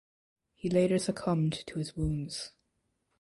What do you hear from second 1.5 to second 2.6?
to his wounds.